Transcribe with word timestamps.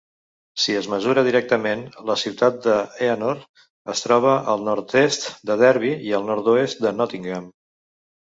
Si 0.61 0.75
es 0.77 0.87
mesura 0.91 1.23
directament, 1.25 1.81
la 2.09 2.15
ciutat 2.21 2.55
de 2.63 2.77
Heanor 3.07 3.43
es 3.95 4.01
troba 4.07 4.33
al 4.53 4.65
nord-est 4.69 5.29
de 5.51 5.59
Derby 5.65 5.91
i 6.09 6.15
al 6.21 6.27
nord-oest 6.31 6.81
de 6.87 6.95
Nottingham. 7.03 7.47